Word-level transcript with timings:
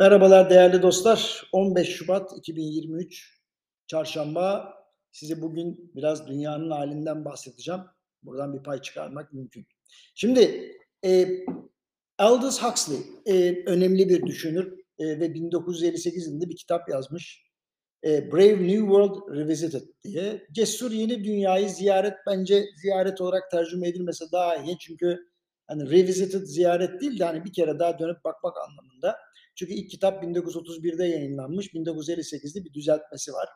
Merhabalar 0.00 0.50
değerli 0.50 0.82
dostlar. 0.82 1.48
15 1.52 1.88
Şubat 1.88 2.38
2023 2.38 3.40
Çarşamba. 3.86 4.74
Size 5.12 5.42
bugün 5.42 5.92
biraz 5.94 6.28
dünyanın 6.28 6.70
halinden 6.70 7.24
bahsedeceğim. 7.24 7.80
Buradan 8.22 8.54
bir 8.54 8.62
pay 8.62 8.80
çıkarmak 8.80 9.32
mümkün. 9.32 9.66
Şimdi 10.14 10.72
e, 11.04 11.28
Aldous 12.18 12.62
Huxley 12.62 12.98
e, 13.26 13.64
önemli 13.66 14.08
bir 14.08 14.26
düşünür 14.26 14.72
e, 14.98 15.20
ve 15.20 15.34
1958 15.34 16.26
yılında 16.26 16.48
bir 16.48 16.56
kitap 16.56 16.88
yazmış. 16.88 17.42
E, 18.04 18.32
Brave 18.32 18.62
New 18.62 18.80
World 18.80 19.36
Revisited 19.36 19.82
diye. 20.04 20.46
Cesur 20.52 20.90
yeni 20.90 21.24
dünyayı 21.24 21.70
ziyaret 21.70 22.14
bence 22.26 22.64
ziyaret 22.82 23.20
olarak 23.20 23.50
tercüme 23.50 23.88
edilmese 23.88 24.24
daha 24.32 24.56
iyi. 24.56 24.78
Çünkü 24.78 25.18
hani 25.66 25.90
revisited 25.90 26.44
ziyaret 26.44 27.00
değil 27.00 27.18
de 27.18 27.24
hani 27.24 27.44
bir 27.44 27.52
kere 27.52 27.78
daha 27.78 27.98
dönüp 27.98 28.24
bakmak 28.24 28.56
anlamında. 28.58 29.16
Çünkü 29.60 29.72
ilk 29.72 29.90
kitap 29.90 30.24
1931'de 30.24 31.04
yayınlanmış. 31.04 31.66
1958'de 31.66 32.64
bir 32.64 32.72
düzeltmesi 32.72 33.32
var. 33.32 33.48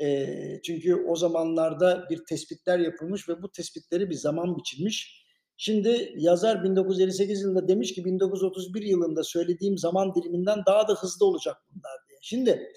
E, 0.00 0.26
çünkü 0.62 0.94
o 0.94 1.16
zamanlarda 1.16 2.06
bir 2.10 2.24
tespitler 2.28 2.78
yapılmış 2.78 3.28
ve 3.28 3.42
bu 3.42 3.50
tespitleri 3.50 4.10
bir 4.10 4.14
zaman 4.14 4.56
biçilmiş. 4.56 5.24
Şimdi 5.56 6.12
yazar 6.16 6.64
1958 6.64 7.42
yılında 7.42 7.68
demiş 7.68 7.94
ki 7.94 8.04
1931 8.04 8.82
yılında 8.82 9.22
söylediğim 9.24 9.78
zaman 9.78 10.14
diliminden 10.14 10.58
daha 10.66 10.88
da 10.88 10.94
hızlı 10.94 11.26
olacak 11.26 11.56
bunlar 11.70 11.92
diye. 12.08 12.18
Şimdi 12.22 12.68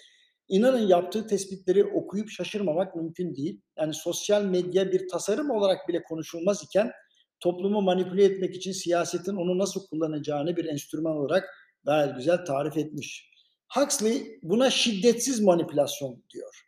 inanın 0.47 0.87
yaptığı 0.87 1.27
tespitleri 1.27 1.85
okuyup 1.85 2.29
şaşırmamak 2.29 2.95
mümkün 2.95 3.35
değil. 3.35 3.61
Yani 3.77 3.93
sosyal 3.93 4.45
medya 4.45 4.91
bir 4.91 5.07
tasarım 5.07 5.49
olarak 5.49 5.87
bile 5.87 6.03
konuşulmaz 6.03 6.63
iken 6.63 6.91
toplumu 7.39 7.81
manipüle 7.81 8.23
etmek 8.23 8.55
için 8.55 8.71
siyasetin 8.71 9.35
onu 9.35 9.57
nasıl 9.57 9.87
kullanacağını 9.87 10.57
bir 10.57 10.65
enstrüman 10.65 11.17
olarak 11.17 11.49
gayet 11.87 12.15
güzel 12.15 12.45
tarif 12.45 12.77
etmiş. 12.77 13.31
Huxley 13.75 14.39
buna 14.43 14.69
şiddetsiz 14.69 15.39
manipülasyon 15.39 16.23
diyor. 16.33 16.67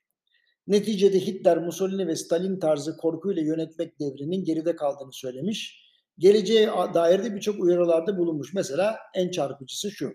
Neticede 0.67 1.19
Hitler, 1.19 1.57
Mussolini 1.57 2.07
ve 2.07 2.15
Stalin 2.15 2.59
tarzı 2.59 2.97
korkuyla 2.97 3.41
yönetmek 3.41 3.99
devrinin 3.99 4.43
geride 4.43 4.75
kaldığını 4.75 5.13
söylemiş. 5.13 5.89
Geleceğe 6.17 6.67
dair 6.93 7.23
de 7.23 7.35
birçok 7.35 7.59
uyarılarda 7.59 8.17
bulunmuş. 8.17 8.53
Mesela 8.53 8.97
en 9.15 9.31
çarpıcısı 9.31 9.91
şu. 9.91 10.13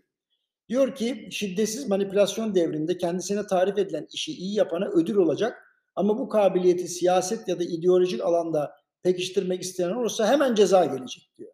Diyor 0.69 0.95
ki 0.95 1.29
şiddetsiz 1.31 1.89
manipülasyon 1.89 2.55
devrinde 2.55 2.98
kendisine 2.98 3.47
tarif 3.47 3.79
edilen 3.79 4.07
işi 4.12 4.33
iyi 4.33 4.55
yapana 4.55 4.89
ödül 4.89 5.17
olacak 5.17 5.59
ama 5.95 6.19
bu 6.19 6.29
kabiliyeti 6.29 6.89
siyaset 6.89 7.48
ya 7.48 7.59
da 7.59 7.64
ideolojik 7.64 8.20
alanda 8.20 8.73
pekiştirmek 9.03 9.62
isteyen 9.62 9.91
olursa 9.91 10.27
hemen 10.27 10.55
ceza 10.55 10.84
gelecek 10.84 11.31
diyor. 11.39 11.53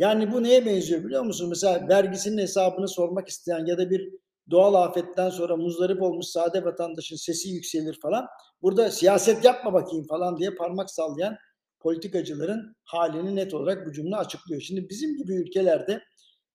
Yani 0.00 0.32
bu 0.32 0.42
neye 0.42 0.66
benziyor 0.66 1.04
biliyor 1.04 1.22
musun? 1.22 1.48
Mesela 1.48 1.88
vergisinin 1.88 2.42
hesabını 2.42 2.88
sormak 2.88 3.28
isteyen 3.28 3.66
ya 3.66 3.78
da 3.78 3.90
bir 3.90 4.08
doğal 4.50 4.74
afetten 4.74 5.30
sonra 5.30 5.56
muzdarip 5.56 6.02
olmuş 6.02 6.26
sade 6.26 6.64
vatandaşın 6.64 7.16
sesi 7.16 7.48
yükselir 7.48 7.98
falan. 8.02 8.26
Burada 8.62 8.90
siyaset 8.90 9.44
yapma 9.44 9.72
bakayım 9.72 10.06
falan 10.06 10.38
diye 10.38 10.54
parmak 10.54 10.90
sallayan 10.90 11.36
politikacıların 11.80 12.76
halini 12.84 13.36
net 13.36 13.54
olarak 13.54 13.86
bu 13.86 13.92
cümle 13.92 14.16
açıklıyor. 14.16 14.60
Şimdi 14.60 14.88
bizim 14.88 15.16
gibi 15.16 15.34
ülkelerde 15.34 16.02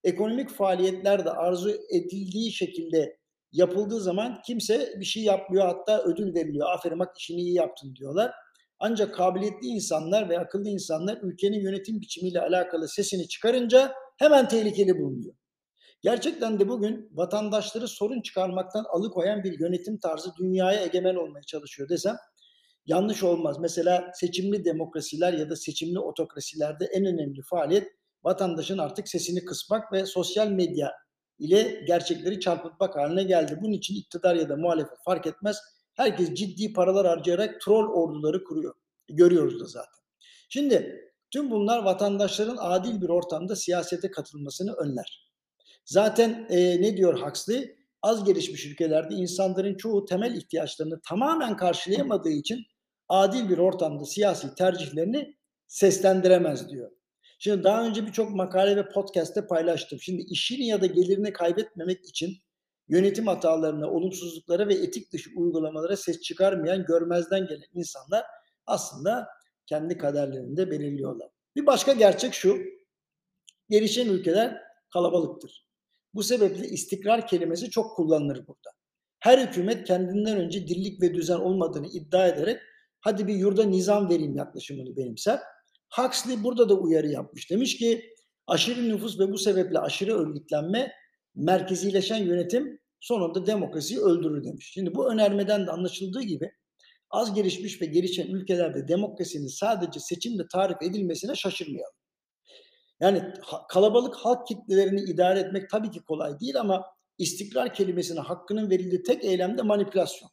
ekonomik 0.04 0.50
faaliyetler 0.50 1.24
de 1.24 1.30
arzu 1.30 1.70
edildiği 1.90 2.52
şekilde 2.52 3.18
yapıldığı 3.52 4.00
zaman 4.00 4.42
kimse 4.46 4.94
bir 5.00 5.04
şey 5.04 5.22
yapmıyor 5.22 5.66
hatta 5.66 6.02
ödül 6.02 6.34
veriliyor. 6.34 6.70
Aferin 6.70 6.98
bak 6.98 7.18
işini 7.18 7.40
iyi 7.40 7.54
yaptın 7.54 7.96
diyorlar. 7.96 8.32
Ancak 8.78 9.14
kabiliyetli 9.14 9.66
insanlar 9.66 10.28
ve 10.28 10.38
akıllı 10.38 10.68
insanlar 10.68 11.18
ülkenin 11.22 11.60
yönetim 11.60 12.00
biçimiyle 12.00 12.40
alakalı 12.40 12.88
sesini 12.88 13.28
çıkarınca 13.28 13.94
hemen 14.18 14.48
tehlikeli 14.48 14.98
bulunuyor. 14.98 15.34
Gerçekten 16.02 16.60
de 16.60 16.68
bugün 16.68 17.10
vatandaşları 17.12 17.88
sorun 17.88 18.22
çıkarmaktan 18.22 18.84
alıkoyan 18.88 19.44
bir 19.44 19.60
yönetim 19.60 19.98
tarzı 19.98 20.30
dünyaya 20.38 20.82
egemen 20.82 21.14
olmaya 21.14 21.42
çalışıyor 21.42 21.88
desem 21.88 22.16
yanlış 22.86 23.22
olmaz. 23.22 23.56
Mesela 23.60 24.10
seçimli 24.14 24.64
demokrasiler 24.64 25.32
ya 25.32 25.50
da 25.50 25.56
seçimli 25.56 25.98
otokrasilerde 25.98 26.84
en 26.84 27.04
önemli 27.04 27.42
faaliyet 27.42 27.88
vatandaşın 28.24 28.78
artık 28.78 29.08
sesini 29.08 29.44
kısmak 29.44 29.92
ve 29.92 30.06
sosyal 30.06 30.48
medya 30.48 30.92
ile 31.38 31.84
gerçekleri 31.86 32.40
çarpıtmak 32.40 32.96
haline 32.96 33.22
geldi. 33.22 33.58
Bunun 33.62 33.72
için 33.72 33.94
iktidar 33.94 34.34
ya 34.34 34.48
da 34.48 34.56
muhalefet 34.56 34.98
fark 35.04 35.26
etmez 35.26 35.56
herkes 35.96 36.34
ciddi 36.34 36.72
paralar 36.72 37.06
harcayarak 37.06 37.60
troll 37.60 37.88
orduları 37.88 38.44
kuruyor. 38.44 38.74
Görüyoruz 39.08 39.60
da 39.60 39.64
zaten. 39.64 40.00
Şimdi 40.48 41.00
tüm 41.30 41.50
bunlar 41.50 41.82
vatandaşların 41.82 42.56
adil 42.60 43.00
bir 43.00 43.08
ortamda 43.08 43.56
siyasete 43.56 44.10
katılmasını 44.10 44.72
önler. 44.72 45.32
Zaten 45.84 46.46
e, 46.50 46.82
ne 46.82 46.96
diyor 46.96 47.20
Huxley? 47.20 47.76
Az 48.02 48.24
gelişmiş 48.24 48.66
ülkelerde 48.66 49.14
insanların 49.14 49.76
çoğu 49.76 50.04
temel 50.04 50.34
ihtiyaçlarını 50.34 51.00
tamamen 51.00 51.56
karşılayamadığı 51.56 52.30
için 52.30 52.66
adil 53.08 53.48
bir 53.48 53.58
ortamda 53.58 54.04
siyasi 54.04 54.54
tercihlerini 54.54 55.36
seslendiremez 55.66 56.68
diyor. 56.68 56.90
Şimdi 57.38 57.64
daha 57.64 57.86
önce 57.86 58.06
birçok 58.06 58.30
makale 58.30 58.76
ve 58.76 58.88
podcast'te 58.88 59.46
paylaştım. 59.46 60.00
Şimdi 60.00 60.22
işini 60.22 60.66
ya 60.66 60.80
da 60.80 60.86
gelirini 60.86 61.32
kaybetmemek 61.32 62.04
için 62.04 62.36
yönetim 62.88 63.26
hatalarına, 63.26 63.90
olumsuzluklara 63.90 64.68
ve 64.68 64.74
etik 64.74 65.12
dışı 65.12 65.30
uygulamalara 65.36 65.96
ses 65.96 66.20
çıkarmayan, 66.20 66.84
görmezden 66.84 67.46
gelen 67.46 67.68
insanlar 67.74 68.24
aslında 68.66 69.28
kendi 69.66 69.98
kaderlerinde 69.98 70.70
belirliyorlar. 70.70 71.28
Bir 71.56 71.66
başka 71.66 71.92
gerçek 71.92 72.34
şu, 72.34 72.58
gelişen 73.70 74.08
ülkeler 74.08 74.62
kalabalıktır. 74.92 75.66
Bu 76.14 76.22
sebeple 76.22 76.68
istikrar 76.68 77.26
kelimesi 77.26 77.70
çok 77.70 77.96
kullanılır 77.96 78.46
burada. 78.46 78.70
Her 79.18 79.38
hükümet 79.38 79.84
kendinden 79.84 80.36
önce 80.36 80.68
dirlik 80.68 81.02
ve 81.02 81.14
düzen 81.14 81.38
olmadığını 81.38 81.86
iddia 81.86 82.28
ederek 82.28 82.60
hadi 83.00 83.26
bir 83.26 83.34
yurda 83.34 83.64
nizam 83.64 84.08
vereyim 84.08 84.36
yaklaşımını 84.36 84.96
benimser. 84.96 85.40
Huxley 85.90 86.44
burada 86.44 86.68
da 86.68 86.74
uyarı 86.74 87.08
yapmış. 87.08 87.50
Demiş 87.50 87.76
ki 87.76 88.14
aşırı 88.46 88.88
nüfus 88.88 89.18
ve 89.18 89.32
bu 89.32 89.38
sebeple 89.38 89.78
aşırı 89.78 90.14
örgütlenme 90.14 90.92
merkezileşen 91.36 92.24
yönetim 92.24 92.80
sonunda 93.00 93.46
demokrasiyi 93.46 94.00
öldürür 94.00 94.44
demiş. 94.44 94.70
Şimdi 94.72 94.94
bu 94.94 95.12
önermeden 95.12 95.66
de 95.66 95.70
anlaşıldığı 95.70 96.22
gibi 96.22 96.52
az 97.10 97.34
gelişmiş 97.34 97.82
ve 97.82 97.86
gelişen 97.86 98.26
ülkelerde 98.26 98.88
demokrasinin 98.88 99.46
sadece 99.46 100.00
seçimle 100.00 100.42
tarif 100.52 100.82
edilmesine 100.82 101.34
şaşırmayalım. 101.34 101.94
Yani 103.00 103.22
kalabalık 103.68 104.14
halk 104.14 104.46
kitlelerini 104.46 105.00
idare 105.00 105.40
etmek 105.40 105.70
tabii 105.70 105.90
ki 105.90 106.00
kolay 106.00 106.40
değil 106.40 106.60
ama 106.60 106.84
istikrar 107.18 107.74
kelimesine 107.74 108.20
hakkının 108.20 108.70
verildiği 108.70 109.02
tek 109.02 109.24
eylem 109.24 109.58
de 109.58 109.62
manipülasyon. 109.62 110.30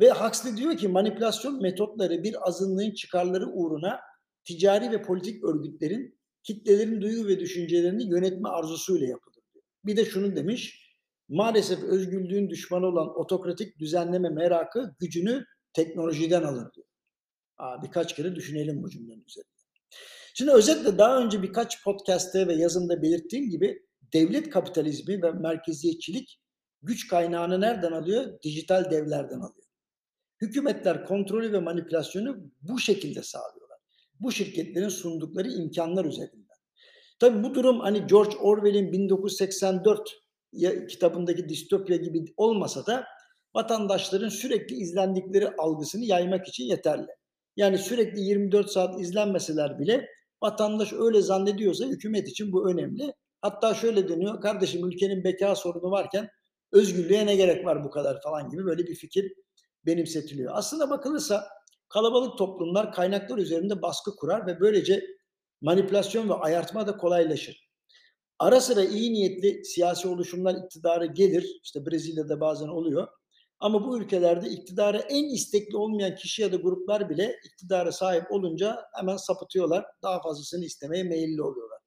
Ve 0.00 0.10
Huxley 0.10 0.56
diyor 0.56 0.76
ki 0.76 0.88
manipülasyon 0.88 1.62
metotları 1.62 2.22
bir 2.22 2.48
azınlığın 2.48 2.90
çıkarları 2.90 3.46
uğruna 3.46 4.00
ticari 4.44 4.90
ve 4.90 5.02
politik 5.02 5.44
örgütlerin 5.44 6.20
kitlelerin 6.42 7.00
duygu 7.00 7.28
ve 7.28 7.40
düşüncelerini 7.40 8.10
yönetme 8.10 8.48
arzusuyla 8.48 9.06
yapılır. 9.06 9.29
Bir 9.84 9.96
de 9.96 10.04
şunu 10.04 10.36
demiş, 10.36 10.90
maalesef 11.28 11.82
özgürlüğün 11.82 12.50
düşmanı 12.50 12.86
olan 12.86 13.20
otokratik 13.20 13.78
düzenleme 13.78 14.28
merakı 14.28 14.94
gücünü 15.00 15.44
teknolojiden 15.72 16.42
alır 16.42 16.72
diyor. 16.74 16.86
Aa, 17.58 17.82
birkaç 17.82 18.16
kere 18.16 18.34
düşünelim 18.34 18.82
bu 18.82 18.90
cümlenin 18.90 19.24
üzerinde. 19.28 19.50
Şimdi 20.34 20.50
özetle 20.52 20.98
daha 20.98 21.24
önce 21.24 21.42
birkaç 21.42 21.84
podcast'te 21.84 22.46
ve 22.46 22.54
yazımda 22.54 23.02
belirttiğim 23.02 23.50
gibi 23.50 23.82
devlet 24.12 24.50
kapitalizmi 24.50 25.22
ve 25.22 25.30
merkeziyetçilik 25.30 26.40
güç 26.82 27.08
kaynağını 27.08 27.60
nereden 27.60 27.92
alıyor? 27.92 28.42
Dijital 28.42 28.90
devlerden 28.90 29.40
alıyor. 29.40 29.66
Hükümetler 30.40 31.06
kontrolü 31.06 31.52
ve 31.52 31.58
manipülasyonu 31.58 32.52
bu 32.62 32.78
şekilde 32.78 33.22
sağlıyorlar. 33.22 33.78
Bu 34.20 34.32
şirketlerin 34.32 34.88
sundukları 34.88 35.48
imkanlar 35.48 36.04
üzerinden. 36.04 36.49
Tabii 37.20 37.42
bu 37.42 37.54
durum 37.54 37.80
hani 37.80 38.06
George 38.06 38.36
Orwell'in 38.36 38.92
1984 38.92 40.10
kitabındaki 40.88 41.48
distopya 41.48 41.96
gibi 41.96 42.24
olmasa 42.36 42.86
da 42.86 43.04
vatandaşların 43.54 44.28
sürekli 44.28 44.76
izlendikleri 44.76 45.48
algısını 45.58 46.04
yaymak 46.04 46.48
için 46.48 46.64
yeterli. 46.64 47.06
Yani 47.56 47.78
sürekli 47.78 48.20
24 48.20 48.70
saat 48.70 49.00
izlenmeseler 49.00 49.78
bile 49.78 50.06
vatandaş 50.42 50.92
öyle 50.92 51.22
zannediyorsa 51.22 51.84
hükümet 51.84 52.28
için 52.28 52.52
bu 52.52 52.70
önemli. 52.70 53.12
Hatta 53.40 53.74
şöyle 53.74 54.08
deniyor, 54.08 54.40
kardeşim 54.40 54.88
ülkenin 54.88 55.24
beka 55.24 55.56
sorunu 55.56 55.90
varken 55.90 56.28
özgürlüğe 56.72 57.26
ne 57.26 57.36
gerek 57.36 57.66
var 57.66 57.84
bu 57.84 57.90
kadar 57.90 58.20
falan 58.22 58.50
gibi 58.50 58.64
böyle 58.64 58.86
bir 58.86 58.94
fikir 58.94 59.32
benimsetiliyor. 59.86 60.52
Aslında 60.56 60.90
bakılırsa 60.90 61.48
kalabalık 61.88 62.38
toplumlar 62.38 62.92
kaynaklar 62.92 63.38
üzerinde 63.38 63.82
baskı 63.82 64.16
kurar 64.16 64.46
ve 64.46 64.60
böylece 64.60 65.02
manipülasyon 65.60 66.28
ve 66.28 66.34
ayartma 66.34 66.86
da 66.86 66.96
kolaylaşır. 66.96 67.70
Ara 68.38 68.60
sıra 68.60 68.84
iyi 68.84 69.12
niyetli 69.12 69.64
siyasi 69.64 70.08
oluşumlar 70.08 70.54
iktidara 70.64 71.06
gelir. 71.06 71.60
İşte 71.64 71.86
Brezilya'da 71.86 72.40
bazen 72.40 72.68
oluyor. 72.68 73.08
Ama 73.60 73.86
bu 73.86 73.98
ülkelerde 73.98 74.48
iktidara 74.48 74.98
en 74.98 75.34
istekli 75.34 75.76
olmayan 75.76 76.14
kişi 76.14 76.42
ya 76.42 76.52
da 76.52 76.56
gruplar 76.56 77.10
bile 77.10 77.36
iktidara 77.44 77.92
sahip 77.92 78.32
olunca 78.32 78.84
hemen 78.94 79.16
sapıtıyorlar. 79.16 79.84
Daha 80.02 80.22
fazlasını 80.22 80.64
istemeye 80.64 81.02
meyilli 81.02 81.42
oluyorlar. 81.42 81.78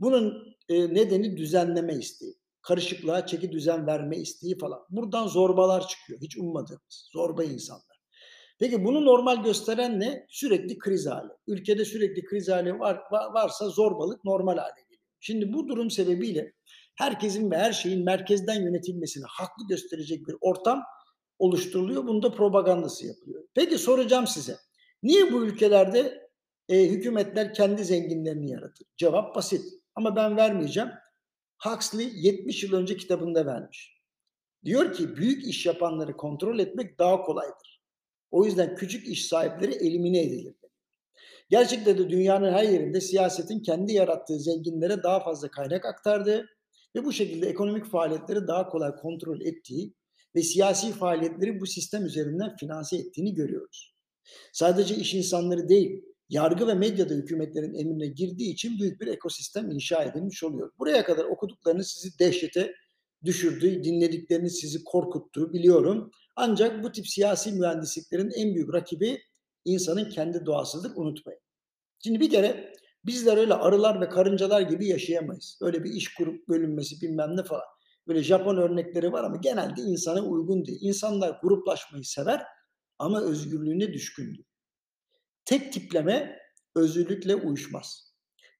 Bunun 0.00 0.56
e, 0.68 0.94
nedeni 0.94 1.36
düzenleme 1.36 1.94
isteği. 1.94 2.34
karışıklığa 2.62 3.26
çeki 3.26 3.52
düzen 3.52 3.86
verme 3.86 4.16
isteği 4.16 4.58
falan. 4.58 4.80
Buradan 4.90 5.26
zorbalar 5.26 5.88
çıkıyor. 5.88 6.20
Hiç 6.20 6.38
ummadığımız 6.38 7.08
zorba 7.12 7.44
insanlar. 7.44 7.91
Peki 8.62 8.84
bunu 8.84 9.04
normal 9.04 9.42
gösteren 9.42 10.00
ne? 10.00 10.26
Sürekli 10.28 10.78
kriz 10.78 11.06
hali. 11.06 11.32
Ülkede 11.46 11.84
sürekli 11.84 12.24
kriz 12.24 12.48
hali 12.48 12.78
var, 12.78 13.00
var, 13.12 13.32
varsa 13.32 13.68
zorbalık 13.68 14.24
normal 14.24 14.56
hale 14.56 14.82
geliyor. 14.82 15.02
Şimdi 15.20 15.52
bu 15.52 15.68
durum 15.68 15.90
sebebiyle 15.90 16.52
herkesin 16.94 17.50
ve 17.50 17.58
her 17.58 17.72
şeyin 17.72 18.04
merkezden 18.04 18.62
yönetilmesini 18.62 19.24
haklı 19.28 19.66
gösterecek 19.68 20.26
bir 20.26 20.36
ortam 20.40 20.82
oluşturuluyor. 21.38 22.06
Bunda 22.06 22.32
propagandası 22.34 23.06
yapılıyor. 23.06 23.44
Peki 23.54 23.78
soracağım 23.78 24.26
size. 24.26 24.56
Niye 25.02 25.32
bu 25.32 25.44
ülkelerde 25.44 26.28
e, 26.68 26.88
hükümetler 26.88 27.54
kendi 27.54 27.84
zenginlerini 27.84 28.50
yaratır? 28.50 28.86
Cevap 28.96 29.34
basit. 29.34 29.64
Ama 29.94 30.16
ben 30.16 30.36
vermeyeceğim. 30.36 30.90
Huxley 31.58 32.10
70 32.14 32.62
yıl 32.62 32.72
önce 32.72 32.96
kitabında 32.96 33.46
vermiş. 33.46 34.02
Diyor 34.64 34.92
ki 34.92 35.16
büyük 35.16 35.46
iş 35.46 35.66
yapanları 35.66 36.16
kontrol 36.16 36.58
etmek 36.58 36.98
daha 36.98 37.22
kolaydır. 37.22 37.71
O 38.32 38.44
yüzden 38.44 38.76
küçük 38.76 39.08
iş 39.08 39.26
sahipleri 39.26 39.72
elimine 39.72 40.22
edilir. 40.22 40.54
Gerçekten 41.50 41.98
de 41.98 42.10
dünyanın 42.10 42.52
her 42.52 42.64
yerinde 42.64 43.00
siyasetin 43.00 43.60
kendi 43.60 43.92
yarattığı 43.92 44.40
zenginlere 44.40 45.02
daha 45.02 45.20
fazla 45.20 45.50
kaynak 45.50 45.84
aktardığı 45.84 46.46
ve 46.96 47.04
bu 47.04 47.12
şekilde 47.12 47.48
ekonomik 47.48 47.86
faaliyetleri 47.86 48.46
daha 48.46 48.68
kolay 48.68 48.96
kontrol 48.96 49.40
ettiği 49.40 49.94
ve 50.34 50.42
siyasi 50.42 50.92
faaliyetleri 50.92 51.60
bu 51.60 51.66
sistem 51.66 52.06
üzerinden 52.06 52.56
finanse 52.56 52.96
ettiğini 52.96 53.34
görüyoruz. 53.34 53.94
Sadece 54.52 54.96
iş 54.96 55.14
insanları 55.14 55.68
değil, 55.68 56.02
yargı 56.28 56.66
ve 56.66 56.74
medyada 56.74 57.14
hükümetlerin 57.14 57.74
emrine 57.74 58.06
girdiği 58.06 58.52
için 58.52 58.78
büyük 58.78 59.00
bir 59.00 59.06
ekosistem 59.06 59.70
inşa 59.70 60.04
edilmiş 60.04 60.44
oluyor. 60.44 60.70
Buraya 60.78 61.04
kadar 61.04 61.24
okuduklarınız 61.24 61.88
sizi 61.88 62.18
dehşete 62.18 62.74
düşürdü, 63.24 63.84
dinledikleriniz 63.84 64.60
sizi 64.60 64.84
korkuttu 64.84 65.52
biliyorum. 65.52 66.10
Ancak 66.36 66.84
bu 66.84 66.92
tip 66.92 67.08
siyasi 67.08 67.52
mühendisliklerin 67.52 68.30
en 68.30 68.54
büyük 68.54 68.74
rakibi 68.74 69.22
insanın 69.64 70.10
kendi 70.10 70.46
doğasıdır 70.46 70.92
unutmayın. 70.96 71.40
Şimdi 72.04 72.20
bir 72.20 72.30
kere 72.30 72.72
bizler 73.06 73.36
öyle 73.36 73.54
arılar 73.54 74.00
ve 74.00 74.08
karıncalar 74.08 74.60
gibi 74.60 74.86
yaşayamayız. 74.88 75.58
Öyle 75.60 75.84
bir 75.84 75.92
iş 75.92 76.14
kurup 76.14 76.48
bölünmesi 76.48 77.00
bilmem 77.02 77.36
ne 77.36 77.42
falan. 77.42 77.64
Böyle 78.08 78.22
Japon 78.22 78.56
örnekleri 78.56 79.12
var 79.12 79.24
ama 79.24 79.36
genelde 79.36 79.80
insana 79.82 80.20
uygun 80.20 80.66
değil. 80.66 80.78
İnsanlar 80.80 81.38
gruplaşmayı 81.42 82.04
sever 82.04 82.42
ama 82.98 83.22
özgürlüğüne 83.22 83.92
düşkündür. 83.92 84.44
Tek 85.44 85.72
tipleme 85.72 86.38
özgürlükle 86.74 87.34
uyuşmaz. 87.34 88.12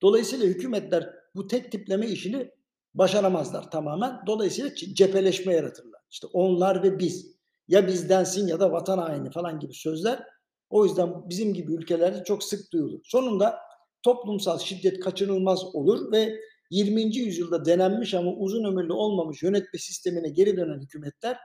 Dolayısıyla 0.03 0.47
hükümetler 0.47 1.11
bu 1.35 1.47
tek 1.47 1.73
tipleme 1.73 2.07
işini 2.07 2.51
başaramazlar 2.95 3.71
tamamen. 3.71 4.21
Dolayısıyla 4.27 4.75
cepheleşme 4.75 5.55
yaratırlar. 5.55 6.01
İşte 6.11 6.27
onlar 6.33 6.83
ve 6.83 6.99
biz. 6.99 7.33
Ya 7.69 7.87
bizdensin 7.87 8.47
ya 8.47 8.61
da 8.61 8.73
vatan 8.73 8.99
haini 8.99 9.31
falan 9.31 9.61
gibi 9.61 9.75
sözler. 9.75 10.23
O 10.71 10.85
yüzden 10.85 11.29
bizim 11.29 11.55
gibi 11.55 11.73
ülkelerde 11.75 12.25
çok 12.25 12.45
sık 12.45 12.73
duyulur. 12.73 13.01
Sonunda 13.05 13.59
toplumsal 14.03 14.59
şiddet 14.59 15.01
kaçınılmaz 15.01 15.75
olur 15.75 16.13
ve 16.13 16.41
20. 16.71 17.17
yüzyılda 17.17 17.65
denenmiş 17.65 18.15
ama 18.15 18.33
uzun 18.33 18.65
ömürlü 18.65 18.93
olmamış 18.93 19.43
yönetme 19.43 19.79
sistemine 19.79 20.29
geri 20.29 20.57
dönen 20.57 20.81
hükümetler 20.81 21.39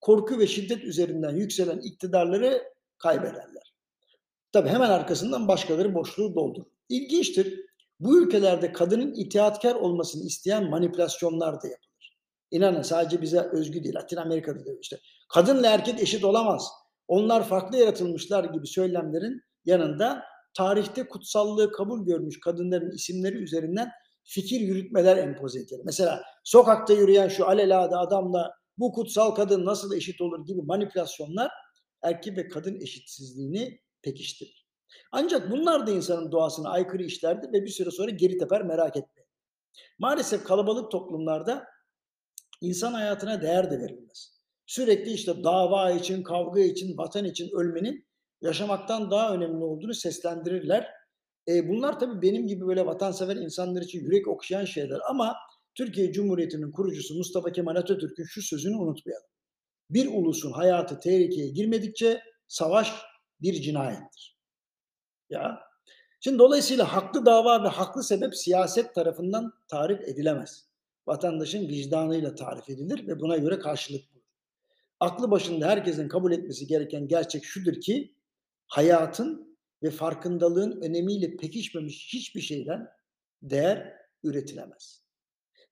korku 0.00 0.38
ve 0.38 0.46
şiddet 0.46 0.84
üzerinden 0.84 1.36
yükselen 1.36 1.78
iktidarları 1.78 2.62
kaybederler. 2.98 3.74
Tabi 4.52 4.68
hemen 4.68 4.90
arkasından 4.90 5.48
başkaları 5.48 5.94
boşluğu 5.94 6.34
doldur. 6.34 6.64
İlginçtir. 6.88 7.71
Bu 8.02 8.22
ülkelerde 8.22 8.72
kadının 8.72 9.14
itaatkar 9.14 9.74
olmasını 9.74 10.22
isteyen 10.26 10.70
manipülasyonlar 10.70 11.62
da 11.62 11.68
yapılır. 11.68 12.16
İnanın 12.50 12.82
sadece 12.82 13.22
bize 13.22 13.40
özgü 13.40 13.84
değil. 13.84 13.94
Latin 13.94 14.16
Amerika'da 14.16 14.66
da 14.66 14.70
işte. 14.80 14.98
Kadınla 15.28 15.66
erkek 15.66 16.00
eşit 16.00 16.24
olamaz. 16.24 16.68
Onlar 17.08 17.48
farklı 17.48 17.76
yaratılmışlar 17.76 18.44
gibi 18.44 18.66
söylemlerin 18.66 19.42
yanında 19.64 20.22
tarihte 20.54 21.08
kutsallığı 21.08 21.72
kabul 21.72 22.06
görmüş 22.06 22.40
kadınların 22.40 22.90
isimleri 22.90 23.36
üzerinden 23.36 23.90
fikir 24.24 24.60
yürütmeler 24.60 25.16
empoze 25.16 25.58
edilir. 25.58 25.80
Mesela 25.84 26.22
sokakta 26.44 26.92
yürüyen 26.92 27.28
şu 27.28 27.48
alelade 27.48 27.96
adamla 27.96 28.50
bu 28.78 28.92
kutsal 28.92 29.30
kadın 29.30 29.66
nasıl 29.66 29.96
eşit 29.96 30.20
olur 30.20 30.46
gibi 30.46 30.62
manipülasyonlar 30.62 31.50
erkek 32.02 32.36
ve 32.36 32.48
kadın 32.48 32.80
eşitsizliğini 32.80 33.80
pekiştirir. 34.02 34.61
Ancak 35.12 35.50
bunlar 35.50 35.86
da 35.86 35.90
insanın 35.90 36.32
doğasına 36.32 36.70
aykırı 36.70 37.02
işlerdir 37.02 37.52
ve 37.52 37.62
bir 37.62 37.70
süre 37.70 37.90
sonra 37.90 38.10
geri 38.10 38.38
teper 38.38 38.62
merak 38.62 38.96
etmeyin. 38.96 39.28
Maalesef 39.98 40.44
kalabalık 40.44 40.90
toplumlarda 40.90 41.64
insan 42.60 42.92
hayatına 42.92 43.42
değer 43.42 43.70
de 43.70 43.80
verilmez. 43.80 44.42
Sürekli 44.66 45.12
işte 45.12 45.44
dava 45.44 45.90
için, 45.90 46.22
kavga 46.22 46.60
için, 46.60 46.98
vatan 46.98 47.24
için 47.24 47.50
ölmenin 47.52 48.06
yaşamaktan 48.40 49.10
daha 49.10 49.34
önemli 49.34 49.64
olduğunu 49.64 49.94
seslendirirler. 49.94 50.86
E, 51.48 51.68
bunlar 51.68 52.00
tabii 52.00 52.22
benim 52.22 52.46
gibi 52.46 52.66
böyle 52.66 52.86
vatansever 52.86 53.36
insanlar 53.36 53.82
için 53.82 54.00
yürek 54.00 54.28
okşayan 54.28 54.64
şeyler 54.64 54.98
ama 55.08 55.36
Türkiye 55.74 56.12
Cumhuriyeti'nin 56.12 56.72
kurucusu 56.72 57.14
Mustafa 57.14 57.52
Kemal 57.52 57.76
Atatürk'ün 57.76 58.24
şu 58.24 58.42
sözünü 58.42 58.76
unutmayalım. 58.76 59.28
Bir 59.90 60.06
ulusun 60.06 60.52
hayatı 60.52 61.00
tehlikeye 61.00 61.48
girmedikçe 61.48 62.20
savaş 62.48 62.92
bir 63.40 63.54
cinayettir. 63.54 64.31
Ya. 65.32 65.60
Şimdi 66.20 66.38
dolayısıyla 66.38 66.92
haklı 66.92 67.26
dava 67.26 67.64
ve 67.64 67.68
haklı 67.68 68.02
sebep 68.04 68.36
siyaset 68.36 68.94
tarafından 68.94 69.52
tarif 69.68 70.00
edilemez. 70.00 70.68
Vatandaşın 71.06 71.68
vicdanıyla 71.68 72.34
tarif 72.34 72.70
edilir 72.70 73.06
ve 73.08 73.20
buna 73.20 73.36
göre 73.36 73.58
karşılık 73.58 74.14
bulur. 74.14 74.22
Aklı 75.00 75.30
başında 75.30 75.66
herkesin 75.66 76.08
kabul 76.08 76.32
etmesi 76.32 76.66
gereken 76.66 77.08
gerçek 77.08 77.44
şudur 77.44 77.80
ki 77.80 78.14
hayatın 78.66 79.58
ve 79.82 79.90
farkındalığın 79.90 80.80
önemiyle 80.80 81.36
pekişmemiş 81.36 82.14
hiçbir 82.14 82.40
şeyden 82.40 82.88
değer 83.42 83.94
üretilemez. 84.22 85.04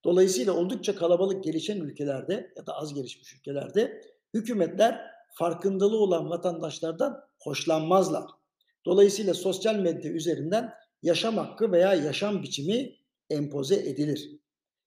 Dolayısıyla 0.05 0.53
oldukça 0.53 0.95
kalabalık 0.97 1.45
gelişen 1.45 1.77
ülkelerde 1.77 2.53
ya 2.57 2.67
da 2.67 2.77
az 2.77 2.95
gelişmiş 2.95 3.35
ülkelerde 3.35 4.03
hükümetler 4.35 5.11
farkındalığı 5.35 5.99
olan 5.99 6.31
vatandaşlardan 6.31 7.21
hoşlanmazlar. 7.39 8.40
Dolayısıyla 8.87 9.35
sosyal 9.35 9.75
medya 9.75 10.13
üzerinden 10.13 10.73
yaşam 11.03 11.37
hakkı 11.37 11.73
veya 11.73 11.95
yaşam 11.95 12.43
biçimi 12.43 12.97
empoze 13.31 13.75
edilir. 13.75 14.31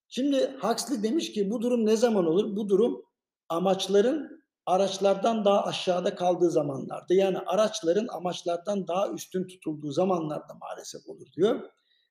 Şimdi 0.07 0.51
Huxley 0.61 1.03
demiş 1.03 1.31
ki 1.31 1.51
bu 1.51 1.61
durum 1.61 1.85
ne 1.85 1.97
zaman 1.97 2.25
olur? 2.25 2.55
Bu 2.55 2.69
durum 2.69 3.03
amaçların 3.49 4.43
araçlardan 4.65 5.45
daha 5.45 5.63
aşağıda 5.63 6.15
kaldığı 6.15 6.51
zamanlarda 6.51 7.13
yani 7.13 7.37
araçların 7.37 8.07
amaçlardan 8.07 8.87
daha 8.87 9.11
üstün 9.11 9.47
tutulduğu 9.47 9.91
zamanlarda 9.91 10.53
maalesef 10.53 11.09
olur 11.09 11.27
diyor. 11.35 11.59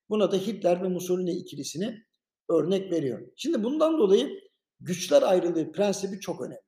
Buna 0.08 0.32
da 0.32 0.36
Hitler 0.36 0.82
ve 0.82 0.88
Mussolini 0.88 1.32
ikilisini 1.32 2.02
örnek 2.48 2.92
veriyor. 2.92 3.28
Şimdi 3.36 3.64
bundan 3.64 3.98
dolayı 3.98 4.40
güçler 4.80 5.22
ayrılığı 5.22 5.72
prensibi 5.72 6.20
çok 6.20 6.40
önemli. 6.40 6.61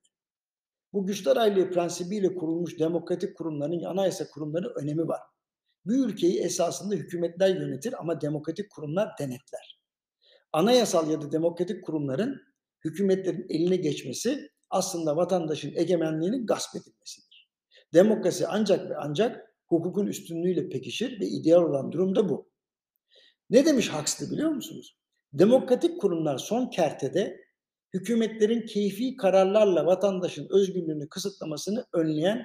Bu 0.95 1.07
güçler 1.07 1.37
ayrılığı 1.37 1.71
prensibiyle 1.71 2.35
kurulmuş 2.35 2.79
demokratik 2.79 3.37
kurumların, 3.37 3.83
anayasa 3.83 4.29
kurumlarının 4.29 4.73
önemi 4.83 5.09
var. 5.09 5.21
Bir 5.87 5.95
ülkeyi 5.95 6.41
esasında 6.41 6.95
hükümetler 6.95 7.49
yönetir 7.49 7.95
ama 8.01 8.21
demokratik 8.21 8.71
kurumlar 8.71 9.09
denetler. 9.21 9.81
Anayasal 10.53 11.11
ya 11.11 11.23
da 11.23 11.33
demokratik 11.33 11.85
kurumların 11.85 12.41
hükümetlerin 12.85 13.47
eline 13.49 13.77
geçmesi 13.77 14.51
aslında 14.71 15.17
vatandaşın 15.17 15.73
egemenliğinin 15.77 16.47
gasp 16.47 16.77
edilmesidir. 16.77 17.51
Demokrasi 17.95 18.47
ancak 18.47 18.91
ve 18.91 18.97
ancak 18.97 19.55
hukukun 19.67 20.07
üstünlüğüyle 20.07 20.69
pekişir 20.69 21.21
ve 21.21 21.27
ideal 21.27 21.63
olan 21.63 21.93
durum 21.93 22.17
da 22.17 22.29
bu. 22.29 22.51
Ne 23.51 23.67
demiş 23.67 23.93
Huxley 23.93 24.31
biliyor 24.31 24.51
musunuz? 24.51 24.99
Demokratik 25.33 26.01
kurumlar 26.01 26.39
son 26.39 26.71
kertede 26.71 27.44
hükümetlerin 27.95 28.67
keyfi 28.67 29.17
kararlarla 29.17 29.87
vatandaşın 29.87 30.49
özgürlüğünü 30.51 31.09
kısıtlamasını 31.09 31.87
önleyen 31.93 32.45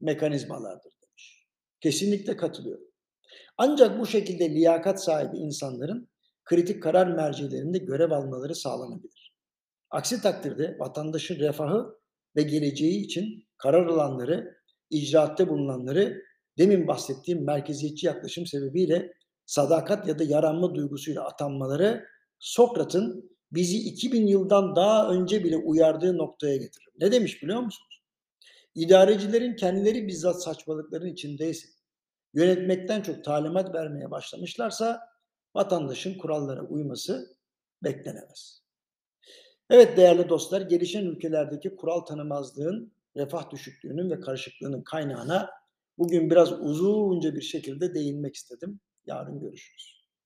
mekanizmalardır 0.00 0.92
demiş. 1.02 1.46
Kesinlikle 1.80 2.36
katılıyorum. 2.36 2.88
Ancak 3.56 4.00
bu 4.00 4.06
şekilde 4.06 4.50
liyakat 4.50 5.04
sahibi 5.04 5.36
insanların 5.36 6.08
kritik 6.44 6.82
karar 6.82 7.06
mercilerinde 7.06 7.78
görev 7.78 8.10
almaları 8.10 8.54
sağlanabilir. 8.54 9.34
Aksi 9.90 10.22
takdirde 10.22 10.76
vatandaşın 10.78 11.38
refahı 11.38 11.98
ve 12.36 12.42
geleceği 12.42 13.04
için 13.04 13.48
karar 13.56 13.86
alanları, 13.86 14.58
icraatte 14.90 15.48
bulunanları 15.48 16.22
demin 16.58 16.86
bahsettiğim 16.86 17.44
merkeziyetçi 17.44 18.06
yaklaşım 18.06 18.46
sebebiyle 18.46 19.12
sadakat 19.46 20.08
ya 20.08 20.18
da 20.18 20.24
yaranma 20.24 20.74
duygusuyla 20.74 21.24
atanmaları 21.24 22.04
Sokrat'ın 22.38 23.37
bizi 23.52 23.78
2000 23.78 24.26
yıldan 24.26 24.76
daha 24.76 25.10
önce 25.10 25.44
bile 25.44 25.56
uyardığı 25.56 26.18
noktaya 26.18 26.56
getirir. 26.56 26.88
Ne 27.00 27.12
demiş 27.12 27.42
biliyor 27.42 27.60
musunuz? 27.60 28.02
İdarecilerin 28.74 29.56
kendileri 29.56 30.06
bizzat 30.06 30.42
saçmalıkların 30.42 31.06
içindeyse, 31.06 31.68
yönetmekten 32.34 33.02
çok 33.02 33.24
talimat 33.24 33.74
vermeye 33.74 34.10
başlamışlarsa 34.10 35.00
vatandaşın 35.54 36.18
kurallara 36.18 36.62
uyması 36.62 37.36
beklenemez. 37.84 38.62
Evet 39.70 39.96
değerli 39.96 40.28
dostlar, 40.28 40.60
gelişen 40.60 41.04
ülkelerdeki 41.04 41.76
kural 41.76 42.00
tanımazlığın, 42.00 42.92
refah 43.16 43.50
düşüklüğünün 43.50 44.10
ve 44.10 44.20
karışıklığının 44.20 44.82
kaynağına 44.82 45.50
bugün 45.98 46.30
biraz 46.30 46.52
uzunca 46.52 47.34
bir 47.34 47.40
şekilde 47.40 47.94
değinmek 47.94 48.34
istedim. 48.34 48.80
Yarın 49.06 49.40
görüşürüz. 49.40 49.97